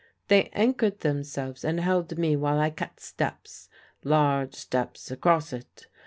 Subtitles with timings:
[0.29, 3.69] "They anchored themselves and held me while I cut steps
[4.03, 5.85] large steps across it.